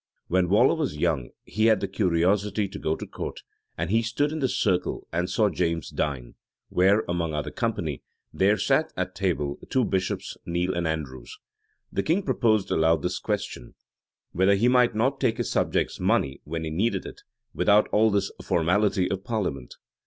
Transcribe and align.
When 0.29 0.49
Waller 0.49 0.73
was 0.73 0.97
young, 0.97 1.29
he 1.43 1.67
had 1.67 1.79
the 1.79 1.87
curiosity 1.87 2.67
to 2.67 2.79
go 2.79 2.95
to 2.95 3.05
court; 3.05 3.41
and 3.77 3.91
he 3.91 4.01
stood 4.01 4.31
in 4.31 4.39
the 4.39 4.49
circle, 4.49 5.05
and 5.13 5.29
saw 5.29 5.47
James 5.47 5.91
dine; 5.91 6.33
where, 6.69 7.03
among 7.07 7.35
other 7.35 7.51
company, 7.51 8.01
there 8.33 8.57
sat 8.57 8.91
at 8.97 9.13
table 9.13 9.59
two 9.69 9.85
bishops, 9.85 10.37
Neile 10.43 10.73
and 10.75 10.87
Andrews. 10.87 11.37
The 11.93 12.01
king 12.01 12.23
proposed 12.23 12.71
aloud 12.71 13.03
this 13.03 13.19
question, 13.19 13.75
Whether 14.31 14.55
he 14.55 14.67
might 14.67 14.95
not 14.95 15.19
take 15.21 15.37
his 15.37 15.51
subjects' 15.51 15.99
money, 15.99 16.41
when 16.45 16.63
he 16.63 16.71
needed 16.71 17.05
it, 17.05 17.21
without 17.53 17.87
all 17.89 18.09
this 18.09 18.31
formality 18.41 19.07
of 19.07 19.23
parliament? 19.23 19.75